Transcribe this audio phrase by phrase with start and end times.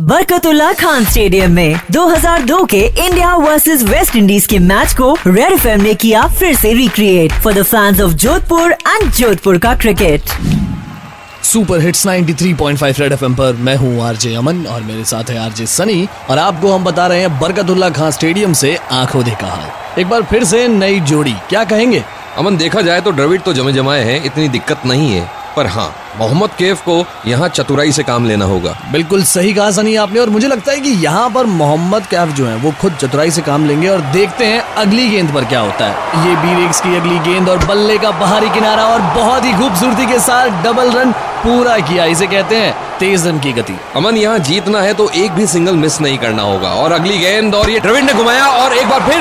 [0.00, 5.82] Barkatullah Khan stadium में 2002 के India versus West Indies के मैच को रेड एफएम
[5.82, 10.22] ने किया फिर से recreate for the fans of Jodhpur and Jodhpur का cricket
[11.42, 15.66] super hits 93.5 red FM पर मैं हूँ आरजे अमन और मेरे साथ है आरजे
[15.66, 20.08] सनी और आपको हम बता रहे हैं बरकतुल्ला खान स्टेडियम से आँखों देखा हाल। एक
[20.08, 22.04] बार फिर से नई जोड़ी क्या कहेंगे?
[22.38, 25.92] अमन देखा जाए तो द्रविड तो जमे जमाए हैं इतनी दिक्कत नहीं है। पर हाँ
[26.18, 30.30] मोहम्मद कैफ को यहाँ चतुराई से काम लेना होगा। बिल्कुल सही कहा सनी आपने और
[30.30, 33.66] मुझे लगता है कि यहाँ पर मोहम्मद कैफ जो है वो खुद चतुराई से काम
[33.66, 37.48] लेंगे और देखते हैं अगली गेंद पर क्या होता है। ये बीरेक्स की अगली गेंद
[37.48, 41.12] और बल्ले का बाहरी किनारा और बहुत ही खूबसूरती के साथ डबल रन
[41.44, 45.32] पूरा किया इसे कहते हैं तेज रन की गति। अमन यहाँ जीतना है तो एक
[45.32, 48.74] भी सिंगल मिस नहीं करना होगा और अगली गेंद और ये द्रविड ने घुमाया और
[48.74, 49.20] एक बार फिर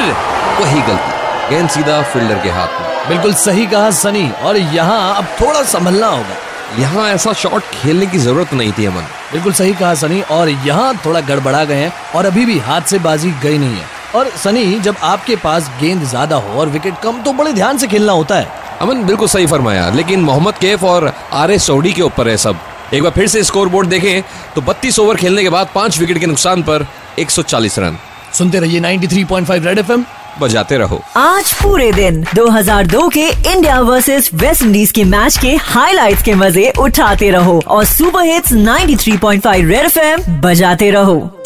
[0.62, 5.26] वही गलती। गेंद सीधा फील्डर के हाथ में। बिल्कुल सही कहा सनी। और यहाँ अब
[5.42, 6.36] थोड़ा संभलना होगा।
[6.80, 10.94] यहाँ ऐसा शॉट खेलने की ज़रूरत नहीं थी अमन। बिल्कुल सही कहा सनी। और यहाँ
[11.06, 13.86] थोड़ा गड़बड़ा गए हैं और अभी भी हाथ से बाजी गई नहीं है।
[14.16, 17.88] और सनी जब आपके पास गेंद ज़्यादा हो और विकेट कम तो बड़े ध्यान से
[17.88, 18.48] खेलना होता है।
[18.82, 22.60] अमन बिल्कुल सही फरमाया। लेकिन मोहम्मद कैफ और आर एस सऊडी के ऊपर है सब।
[22.94, 24.22] एक बार फिर से स्कोर बोर्ड देखें
[24.56, 26.86] तो 32 ओवर खेलने के बाद पाँच विकेट के नुकसान पर
[27.20, 27.98] 140 रन।
[28.34, 30.06] सुनते रहिए 93.5 रेड एफएम
[30.40, 36.24] बजाते रहो। आज पूरे दिन 2002 के इंडिया वर्सेस वेस्ट इंडीज के मैच के हाइलाइट्स
[36.24, 41.43] के मज़े उठाते रहो और सुपर हिट्स 93.5 रेड एफएम बजाते रहो।